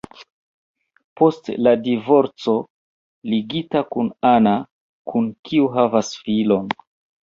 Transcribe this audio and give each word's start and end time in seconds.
Post 1.21 1.51
la 1.67 1.73
divorco 1.89 2.57
ligita 3.35 3.87
kun 3.95 4.13
Anna, 4.35 4.59
kun 5.15 5.33
kiu 5.49 5.73
havas 5.81 6.15
filon. 6.27 6.79